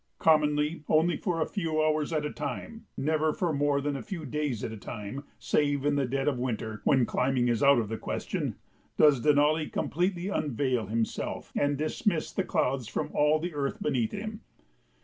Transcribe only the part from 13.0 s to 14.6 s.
all the earth beneath him.